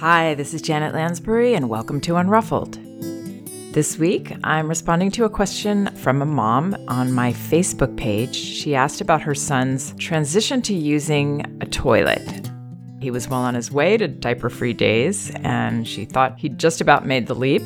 [0.00, 2.74] Hi, this is Janet Lansbury, and welcome to Unruffled.
[3.72, 8.36] This week, I'm responding to a question from a mom on my Facebook page.
[8.36, 12.50] She asked about her son's transition to using a toilet.
[13.00, 16.82] He was well on his way to diaper free days, and she thought he'd just
[16.82, 17.62] about made the leap.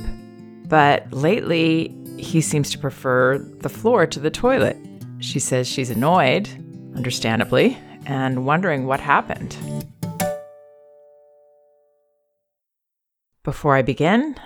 [0.68, 4.76] But lately, he seems to prefer the floor to the toilet.
[5.18, 6.48] She says she's annoyed,
[6.94, 7.76] understandably,
[8.06, 9.56] and wondering what happened.
[13.42, 14.36] Before I begin,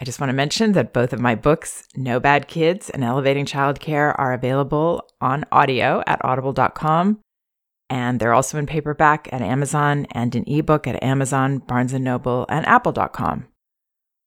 [0.00, 3.46] I just want to mention that both of my books, No Bad Kids and Elevating
[3.46, 7.18] Childcare, are available on audio at audible.com.
[7.90, 12.46] And they're also in paperback at Amazon and in ebook at Amazon, Barnes & Noble,
[12.48, 13.48] and apple.com.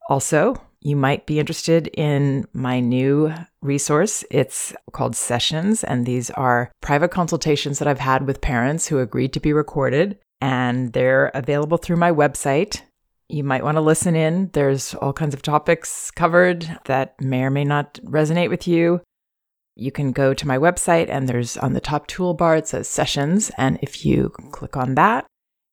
[0.10, 4.26] Also, you might be interested in my new resource.
[4.30, 9.32] It's called Sessions, and these are private consultations that I've had with parents who agreed
[9.34, 10.20] to be recorded.
[10.42, 12.82] And they're available through my website,
[13.30, 14.50] you might want to listen in.
[14.54, 19.02] There's all kinds of topics covered that may or may not resonate with you.
[19.76, 23.52] You can go to my website, and there's on the top toolbar, it says sessions.
[23.58, 25.26] And if you click on that,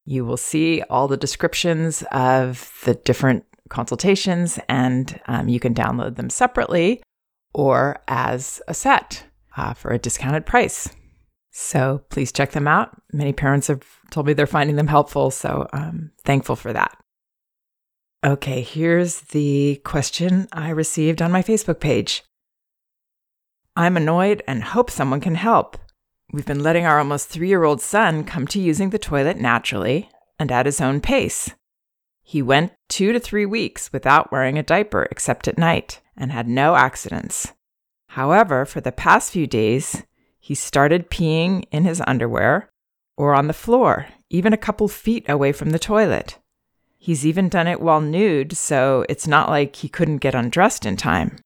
[0.04, 6.16] you will see all the descriptions of the different consultations, and um, you can download
[6.16, 7.02] them separately
[7.54, 9.24] or as a set
[9.56, 10.88] uh, for a discounted price.
[11.50, 13.00] So please check them out.
[13.12, 16.98] Many parents have told me they're finding them helpful, so I'm thankful for that.
[18.24, 22.22] Okay, here's the question I received on my Facebook page.
[23.76, 25.76] I'm annoyed and hope someone can help.
[26.32, 30.08] We've been letting our almost three year old son come to using the toilet naturally
[30.38, 31.50] and at his own pace.
[32.22, 36.48] He went two to three weeks without wearing a diaper except at night and had
[36.48, 37.52] no accidents.
[38.08, 40.02] However, for the past few days,
[40.40, 42.70] he started peeing in his underwear
[43.18, 46.38] or on the floor, even a couple feet away from the toilet.
[47.04, 50.96] He's even done it while nude, so it's not like he couldn't get undressed in
[50.96, 51.36] time.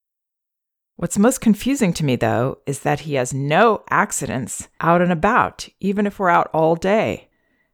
[0.94, 5.68] What's most confusing to me, though, is that he has no accidents out and about,
[5.80, 7.28] even if we're out all day.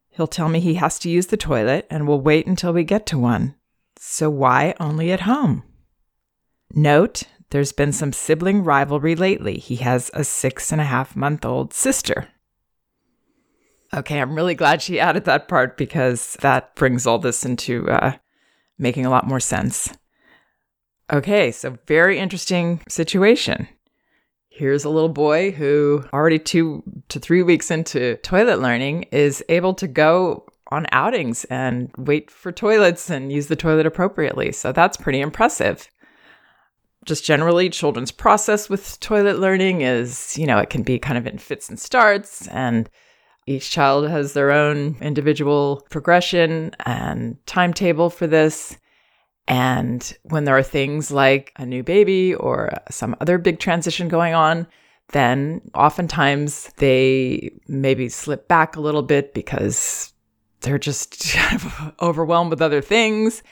[0.08, 3.04] He'll tell me he has to use the toilet and we'll wait until we get
[3.08, 3.54] to one.
[3.98, 5.62] So why only at home?
[6.72, 9.58] Note, there's been some sibling rivalry lately.
[9.58, 12.28] He has a six and a half month old sister.
[13.94, 18.16] Okay, I'm really glad she added that part because that brings all this into uh,
[18.76, 19.96] making a lot more sense.
[21.12, 23.68] Okay, so very interesting situation.
[24.48, 29.74] Here's a little boy who, already two to three weeks into toilet learning, is able
[29.74, 34.50] to go on outings and wait for toilets and use the toilet appropriately.
[34.50, 35.88] So that's pretty impressive.
[37.04, 41.26] Just generally, children's process with toilet learning is, you know, it can be kind of
[41.26, 42.88] in fits and starts and
[43.46, 48.78] each child has their own individual progression and timetable for this.
[49.46, 54.34] And when there are things like a new baby or some other big transition going
[54.34, 54.66] on,
[55.08, 60.14] then oftentimes they maybe slip back a little bit because
[60.60, 61.36] they're just
[62.00, 63.42] overwhelmed with other things.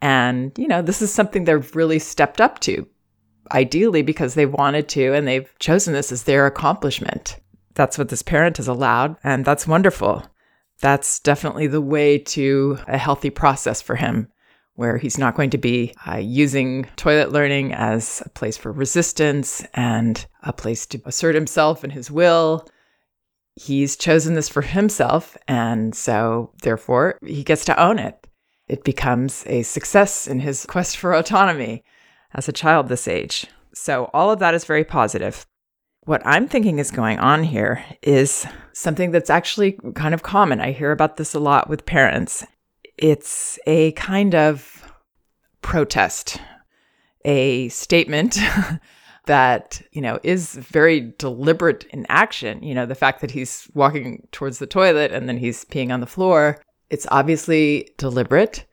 [0.00, 2.86] And, you know, this is something they've really stepped up to,
[3.50, 7.40] ideally because they wanted to and they've chosen this as their accomplishment
[7.74, 10.24] that's what this parent has allowed, and that's wonderful.
[10.80, 14.28] That's definitely the way to a healthy process for him,
[14.74, 19.64] where he's not going to be uh, using toilet learning as a place for resistance
[19.74, 22.66] and a place to assert himself and his will.
[23.56, 28.26] He's chosen this for himself, and so therefore he gets to own it.
[28.68, 31.84] It becomes a success in his quest for autonomy
[32.32, 33.46] as a child this age.
[33.74, 35.46] So, all of that is very positive.
[36.10, 40.60] What I'm thinking is going on here is something that's actually kind of common.
[40.60, 42.44] I hear about this a lot with parents.
[42.98, 44.92] It's a kind of
[45.62, 46.40] protest,
[47.24, 48.40] a statement
[49.26, 52.60] that, you know, is very deliberate in action.
[52.60, 56.00] You know, the fact that he's walking towards the toilet and then he's peeing on
[56.00, 56.60] the floor,
[56.90, 58.66] it's obviously deliberate,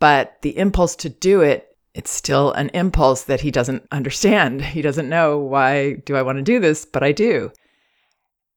[0.00, 1.67] but the impulse to do it
[1.98, 4.62] it's still an impulse that he doesn't understand.
[4.78, 7.50] He doesn't know why do I want to do this, but I do.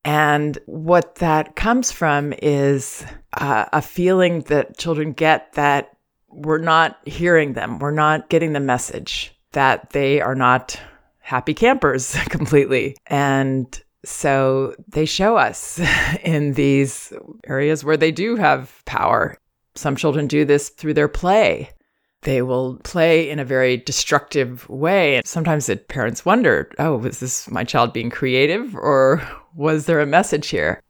[0.06, 3.04] And what that comes from is
[3.34, 5.98] uh, a feeling that children get that
[6.30, 10.80] we're not hearing them, we're not getting the message, that they are not
[11.20, 12.96] happy campers completely.
[13.08, 13.68] And
[14.06, 15.80] so they show us
[16.24, 17.12] in these
[17.48, 19.36] areas where they do have power.
[19.74, 21.72] Some children do this through their play
[22.22, 25.16] they will play in a very destructive way.
[25.16, 30.00] And sometimes the parents wonder, oh, was this my child being creative or was there
[30.00, 30.82] a message here?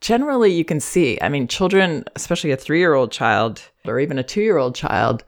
[0.00, 4.18] Generally, you can see, I mean, children, especially a three year old child, or even
[4.18, 5.24] a two year old child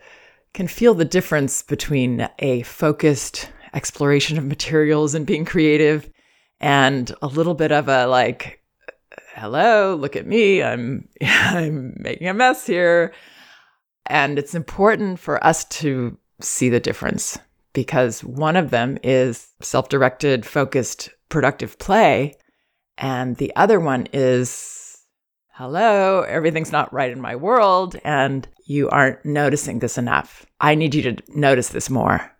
[0.55, 6.11] can feel the difference between a focused exploration of materials and being creative
[6.61, 8.63] and a little bit of a like,
[9.35, 10.63] hello, look at me.
[10.63, 13.13] I'm, I'm making a mess here.
[14.09, 17.39] And it's important for us to see the difference
[17.73, 22.35] because one of them is self directed, focused, productive play.
[22.97, 24.99] And the other one is,
[25.53, 30.45] hello, everything's not right in my world, and you aren't noticing this enough.
[30.61, 32.33] I need you to notice this more.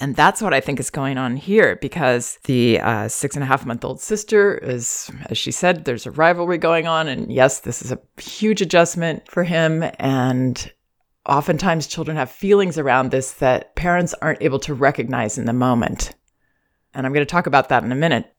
[0.00, 3.46] And that's what I think is going on here because the uh, six and a
[3.46, 7.08] half month old sister is, as she said, there's a rivalry going on.
[7.08, 9.84] And yes, this is a huge adjustment for him.
[9.98, 10.72] And
[11.26, 16.14] oftentimes children have feelings around this that parents aren't able to recognize in the moment.
[16.94, 18.34] And I'm going to talk about that in a minute.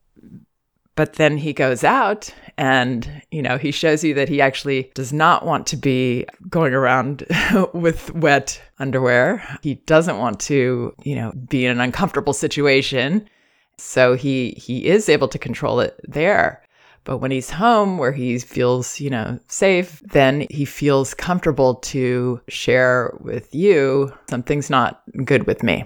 [0.99, 5.13] But then he goes out and, you know, he shows you that he actually does
[5.13, 7.25] not want to be going around
[7.73, 9.41] with wet underwear.
[9.61, 13.29] He doesn't want to, you know, be in an uncomfortable situation.
[13.77, 16.61] So he he is able to control it there.
[17.05, 22.41] But when he's home where he feels, you know, safe, then he feels comfortable to
[22.49, 25.85] share with you something's not good with me.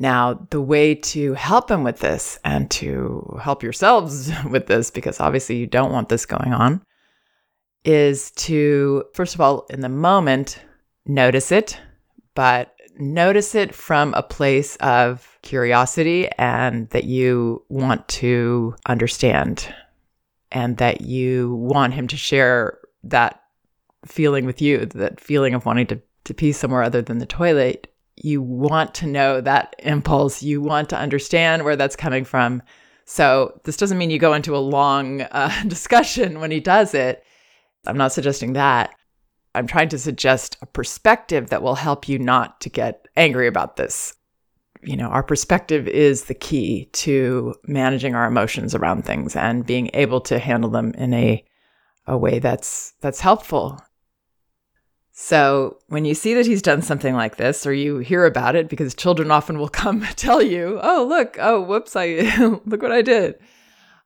[0.00, 5.20] Now, the way to help him with this and to help yourselves with this, because
[5.20, 6.82] obviously you don't want this going on,
[7.84, 10.58] is to, first of all, in the moment,
[11.04, 11.78] notice it,
[12.34, 19.72] but notice it from a place of curiosity and that you want to understand
[20.50, 23.42] and that you want him to share that
[24.06, 27.86] feeling with you, that feeling of wanting to, to pee somewhere other than the toilet
[28.22, 30.42] you want to know that impulse.
[30.42, 32.62] You want to understand where that's coming from.
[33.06, 37.24] So, this doesn't mean you go into a long uh, discussion when he does it.
[37.86, 38.94] I'm not suggesting that.
[39.54, 43.76] I'm trying to suggest a perspective that will help you not to get angry about
[43.76, 44.14] this.
[44.82, 49.90] You know, our perspective is the key to managing our emotions around things and being
[49.92, 51.44] able to handle them in a
[52.06, 53.80] a way that's that's helpful
[55.22, 58.70] so when you see that he's done something like this, or you hear about it,
[58.70, 61.36] because children often will come tell you, "Oh, look!
[61.38, 61.94] Oh, whoops!
[61.94, 63.38] I look what I did,"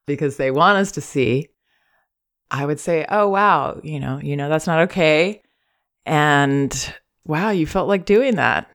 [0.07, 1.51] because they want us to see.
[2.51, 3.81] I would say, "Oh, wow!
[3.85, 5.41] You know, you know that's not okay,"
[6.05, 6.95] and
[7.25, 8.69] wow, you felt like doing that.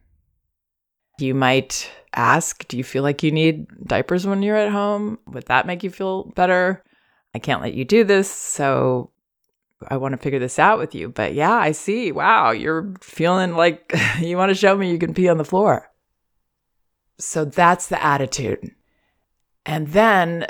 [1.20, 5.20] You might ask, "Do you feel like you need diapers when you're at home?
[5.28, 6.86] Would that make you feel better?"
[7.36, 9.12] I can't let you do this, so
[9.88, 11.10] I want to figure this out with you.
[11.10, 12.12] But yeah, I see.
[12.12, 15.90] Wow, you're feeling like you want to show me you can pee on the floor.
[17.18, 18.72] So that's the attitude.
[19.66, 20.48] And then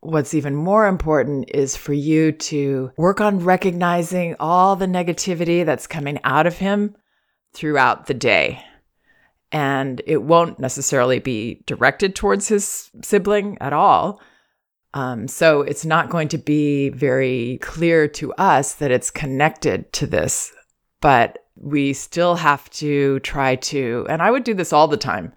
[0.00, 5.86] what's even more important is for you to work on recognizing all the negativity that's
[5.86, 6.96] coming out of him
[7.52, 8.64] throughout the day.
[9.50, 14.20] And it won't necessarily be directed towards his sibling at all
[14.94, 20.06] um, so it's not going to be very clear to us that it's connected to
[20.06, 20.52] this,
[21.00, 25.34] but we still have to try to, and I would do this all the time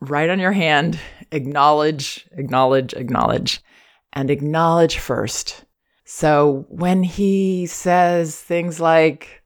[0.00, 0.98] write on your hand,
[1.32, 3.60] acknowledge, acknowledge, acknowledge,
[4.12, 5.64] and acknowledge first.
[6.04, 9.42] So when he says things like,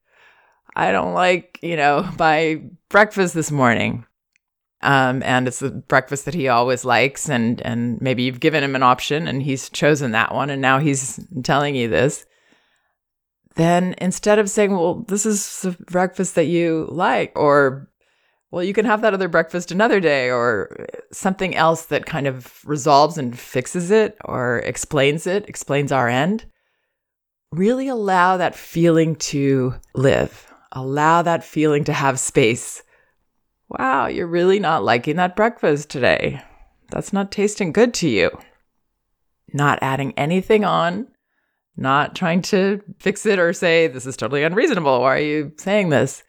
[0.76, 4.04] I don't like, you know, my breakfast this morning,
[4.83, 8.75] um, and it's the breakfast that he always likes, and and maybe you've given him
[8.75, 12.27] an option and he's chosen that one, and now he's telling you this.
[13.55, 17.89] Then instead of saying, "Well, this is the breakfast that you like," or
[18.51, 22.61] "Well, you can have that other breakfast another day," or something else that kind of
[22.65, 26.47] resolves and fixes it or explains it, explains our end.
[27.53, 30.53] Really allow that feeling to live.
[30.73, 32.83] Allow that feeling to have space
[33.79, 36.43] Wow, you're really not liking that breakfast today.
[36.91, 38.31] That's not tasting good to you.
[39.55, 41.09] Not adding anything on,
[41.75, 45.00] not trying to fix it or say, this is totally unreasonable.
[45.00, 46.23] Why are you saying this?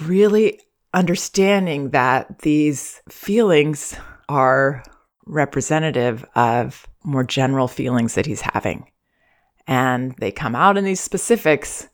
[0.00, 0.60] Really
[0.94, 3.96] understanding that these feelings
[4.28, 4.84] are
[5.26, 8.86] representative of more general feelings that he's having.
[9.66, 11.88] And they come out in these specifics,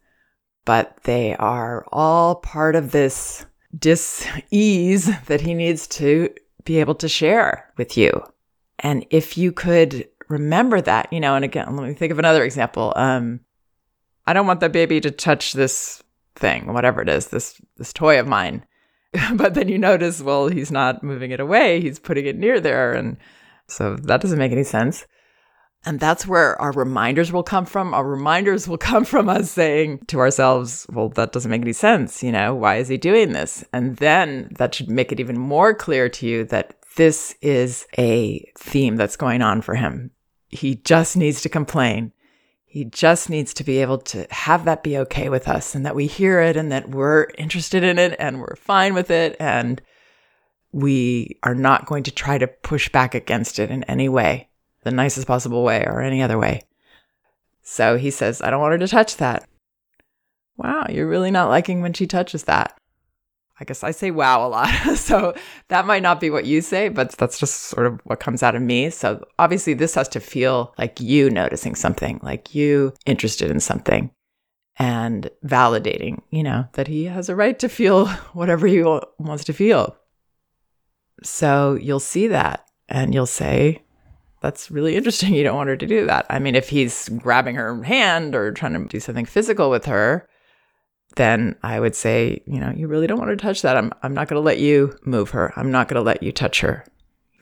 [0.66, 6.30] but they are all part of this dis-ease that he needs to
[6.64, 8.22] be able to share with you.
[8.78, 12.44] And if you could remember that, you know, and again, let me think of another
[12.44, 12.92] example.
[12.96, 13.40] Um,
[14.26, 16.02] I don't want the baby to touch this
[16.36, 18.64] thing, whatever it is, this this toy of mine.
[19.34, 22.92] but then you notice, well, he's not moving it away, he's putting it near there.
[22.92, 23.16] And
[23.66, 25.06] so that doesn't make any sense.
[25.84, 27.92] And that's where our reminders will come from.
[27.92, 32.22] Our reminders will come from us saying to ourselves, well, that doesn't make any sense.
[32.22, 33.64] You know, why is he doing this?
[33.72, 38.44] And then that should make it even more clear to you that this is a
[38.58, 40.10] theme that's going on for him.
[40.48, 42.12] He just needs to complain.
[42.66, 45.94] He just needs to be able to have that be okay with us and that
[45.94, 49.36] we hear it and that we're interested in it and we're fine with it.
[49.40, 49.80] And
[50.70, 54.48] we are not going to try to push back against it in any way
[54.82, 56.62] the nicest possible way or any other way.
[57.62, 59.48] So he says, I don't want her to touch that.
[60.56, 62.78] Wow, you're really not liking when she touches that.
[63.60, 64.68] I guess I say wow a lot.
[64.96, 65.34] so
[65.68, 68.56] that might not be what you say, but that's just sort of what comes out
[68.56, 68.90] of me.
[68.90, 74.10] So obviously, this has to feel like you noticing something, like you interested in something
[74.78, 79.52] and validating, you know, that he has a right to feel whatever he wants to
[79.52, 79.96] feel.
[81.22, 83.82] So you'll see that and you'll say,
[84.42, 85.34] that's really interesting.
[85.42, 86.26] You don't want her to do that.
[86.28, 90.28] I mean, if he's grabbing her hand or trying to do something physical with her,
[91.16, 93.76] then I would say, you know, you really don't want her to touch that.
[93.76, 95.52] I'm, I'm not going to let you move her.
[95.56, 96.84] I'm not going to let you touch her.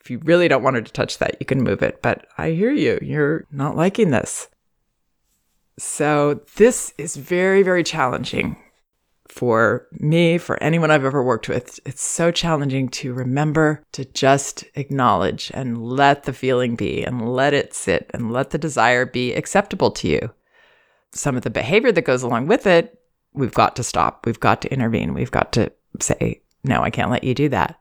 [0.01, 2.01] If you really don't want her to touch that, you can move it.
[2.03, 2.99] But I hear you.
[3.03, 4.49] You're not liking this.
[5.79, 8.57] So this is very, very challenging
[9.31, 14.65] for me, for anyone I've ever worked with, it's so challenging to remember to just
[14.75, 19.33] acknowledge and let the feeling be and let it sit and let the desire be
[19.33, 20.31] acceptable to you.
[21.13, 22.99] Some of the behavior that goes along with it,
[23.33, 24.27] we've got to stop.
[24.27, 25.15] We've got to intervene.
[25.15, 27.79] We've got to say, no, I can't let you do that.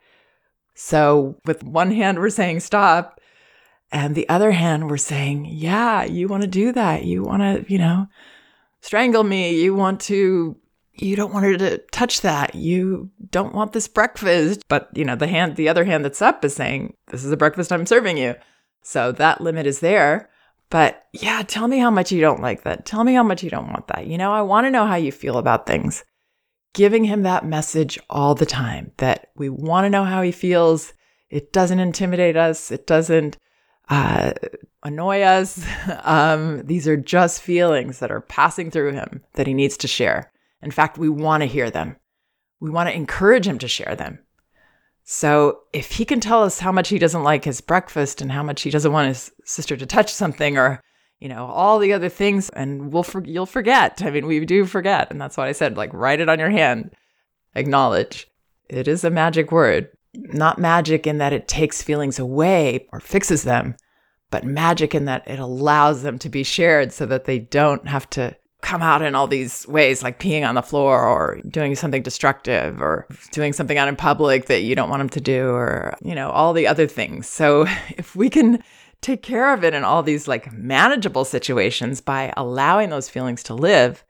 [0.75, 3.20] So, with one hand, we're saying stop.
[3.91, 7.06] And the other hand, we're saying, yeah, you want to do that.
[7.06, 8.08] You want to, you know,
[8.82, 9.60] strangle me.
[9.60, 10.56] You want to
[11.01, 12.56] you don't want her to touch that.
[12.56, 14.63] You don't want this breakfast.
[14.68, 17.38] But, you know, the hand, the other hand that's up is saying, this is the
[17.38, 18.36] breakfast I'm serving you.
[18.82, 20.29] So that limit is there.
[20.70, 22.86] But yeah, tell me how much you don't like that.
[22.86, 24.08] Tell me how much you don't want that.
[24.08, 26.03] You know, I want to know how you feel about things.
[26.74, 30.94] Giving him that message all the time that we want to know how he feels.
[31.29, 32.72] It doesn't intimidate us.
[32.72, 33.38] It doesn't
[33.89, 34.34] uh,
[34.84, 35.65] annoy us.
[36.03, 40.32] Um, these are just feelings that are passing through him that he needs to share.
[40.62, 41.96] In fact, we want to hear them.
[42.60, 44.20] We want to encourage him to share them.
[45.04, 48.44] So if he can tell us how much he doesn't like his breakfast and how
[48.44, 50.84] much he doesn't want his sister to touch something or
[51.20, 54.04] you know all the other things and we'll for- you'll forget.
[54.04, 56.51] I mean, we do forget and that's what I said like write it on your
[56.51, 56.92] hand.
[57.56, 58.28] Acknowledge.
[58.70, 59.89] It is a magic word.
[60.13, 63.75] Not magic in that it takes feelings away or fixes them,
[64.30, 68.08] but magic in that it allows them to be shared so that they don't have
[68.12, 72.04] to come out in all these ways, like peeing on the floor or doing something
[72.04, 75.96] destructive or doing something out in public that you don't want them to do or,
[76.01, 77.28] you know, all the other things.
[77.28, 77.66] So
[77.98, 78.62] if we can
[79.01, 83.54] take care of it in all these like manageable situations by allowing those feelings to
[83.54, 84.04] live,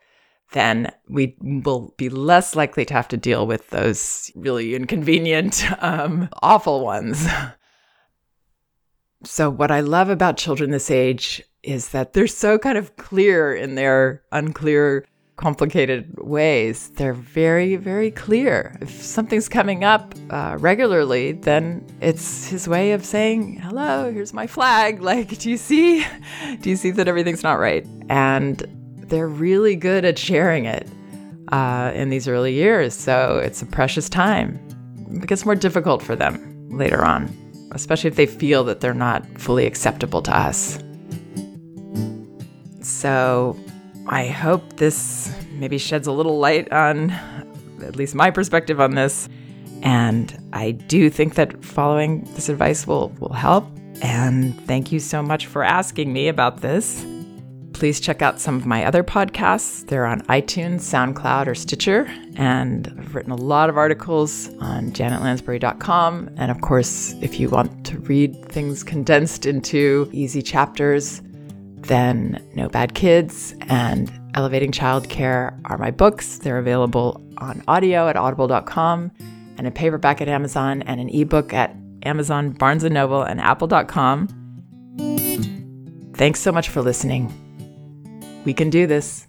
[0.51, 6.29] then we will be less likely to have to deal with those really inconvenient, um,
[6.41, 7.27] awful ones.
[9.25, 13.53] So, what I love about children this age is that they're so kind of clear
[13.53, 16.89] in their unclear, complicated ways.
[16.91, 18.77] They're very, very clear.
[18.81, 24.47] If something's coming up uh, regularly, then it's his way of saying, hello, here's my
[24.47, 25.01] flag.
[25.09, 26.05] Like, do you see?
[26.61, 27.85] Do you see that everything's not right?
[28.09, 28.63] And
[28.97, 30.87] they're really good at sharing it
[31.51, 32.93] uh, in these early years.
[32.93, 34.59] So it's a precious time.
[35.11, 37.35] It gets more difficult for them later on,
[37.71, 40.79] especially if they feel that they're not fully acceptable to us.
[42.99, 43.57] So
[44.07, 47.11] I hope this maybe sheds a little light on
[47.81, 49.29] at least my perspective on this.
[49.83, 53.65] And I do think that following this advice will, will help.
[54.01, 57.05] And thank you so much for asking me about this.
[57.71, 59.87] Please check out some of my other podcasts.
[59.87, 62.13] They're on iTunes, SoundCloud, or Stitcher.
[62.35, 66.31] And I've written a lot of articles on janetlansbury.com.
[66.35, 71.21] And of course, if you want to read things condensed into easy chapters,
[71.89, 76.37] then No Bad Kids and Elevating Childcare are my books.
[76.37, 79.11] They're available on audio at audible.com
[79.57, 84.29] and in paperback at Amazon and an ebook at Amazon, Barnes & Noble, and apple.com.
[86.13, 87.33] Thanks so much for listening.
[88.45, 89.27] We can do this.